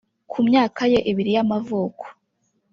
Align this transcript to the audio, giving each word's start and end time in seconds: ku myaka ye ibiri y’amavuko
ku 0.31 0.39
myaka 0.47 0.81
ye 0.91 0.99
ibiri 1.11 1.31
y’amavuko 1.35 2.03